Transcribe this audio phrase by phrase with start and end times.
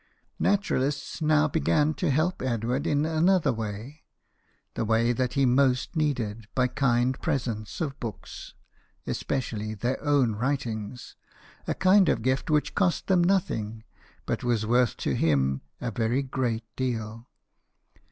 [0.39, 4.01] Naturalists now began to help Edward in another way,
[4.73, 8.55] the way that he most needed, by kind presents of books,
[9.05, 11.15] especially their own writings
[11.67, 13.73] a kind of gift which cost them i88 BIOGRAPHIES OF WORKING MEN.
[13.75, 13.83] nothing,
[14.25, 17.27] but was worth to him a very great deal.